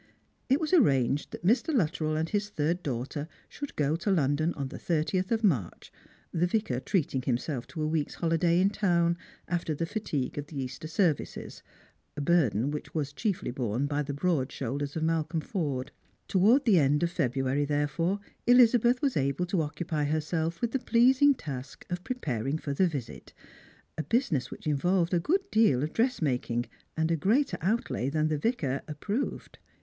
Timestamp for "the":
4.69-4.79, 6.31-6.47, 9.75-9.85, 10.47-10.59, 14.01-14.11, 16.65-16.79, 20.71-20.79, 22.73-22.87, 28.29-28.39